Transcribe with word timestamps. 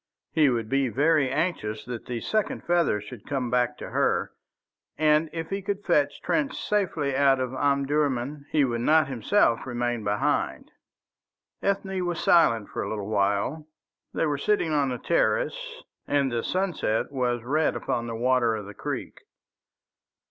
He 0.31 0.49
would 0.49 0.67
be 0.67 0.87
very 0.89 1.29
anxious 1.29 1.85
that 1.85 2.07
the 2.07 2.21
second 2.21 2.63
feather 2.63 2.99
should 2.99 3.27
come 3.27 3.51
back 3.51 3.77
to 3.77 3.91
her, 3.91 4.31
and 4.97 5.29
if 5.31 5.51
he 5.51 5.61
could 5.61 5.85
fetch 5.85 6.23
Trench 6.23 6.57
safely 6.59 7.15
out 7.15 7.39
of 7.39 7.53
Omdurman, 7.53 8.47
he 8.51 8.65
would 8.65 8.81
not 8.81 9.07
himself 9.09 9.67
remain 9.67 10.03
behind. 10.03 10.71
Ethne 11.61 12.03
was 12.03 12.19
silent 12.19 12.69
for 12.69 12.81
a 12.81 12.89
little 12.89 13.09
while. 13.09 13.67
They 14.11 14.25
were 14.25 14.39
sitting 14.39 14.73
on 14.73 14.89
the 14.89 14.97
terrace, 14.97 15.83
and 16.07 16.31
the 16.31 16.41
sunset 16.41 17.11
was 17.11 17.43
red 17.43 17.75
upon 17.75 18.07
the 18.07 18.15
water 18.15 18.55
of 18.55 18.65
the 18.65 18.73
creek. 18.73 19.21